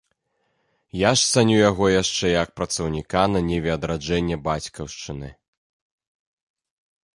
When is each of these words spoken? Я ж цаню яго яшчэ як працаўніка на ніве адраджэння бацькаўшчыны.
Я 0.99 1.11
ж 1.19 1.27
цаню 1.33 1.57
яго 1.69 1.85
яшчэ 2.01 2.27
як 2.31 2.49
працаўніка 2.61 3.21
на 3.35 3.39
ніве 3.51 3.71
адраджэння 3.77 4.41
бацькаўшчыны. 4.51 5.33